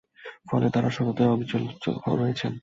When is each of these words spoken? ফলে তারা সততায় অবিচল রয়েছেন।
ফলে 0.49 0.67
তারা 0.69 0.89
সততায় 0.89 1.31
অবিচল 1.31 1.63
রয়েছেন। 2.15 2.51